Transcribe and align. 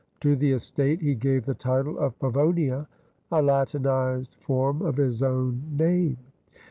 To 0.21 0.35
the 0.35 0.53
estate 0.53 0.99
he 0.99 1.13
gave 1.13 1.45
the 1.45 1.53
title 1.53 1.99
of 1.99 2.17
Pavonia, 2.17 2.87
a 3.31 3.39
Latinized 3.39 4.33
form 4.39 4.81
of 4.81 4.97
his 4.97 5.21
own 5.21 5.61
name. 5.77 6.17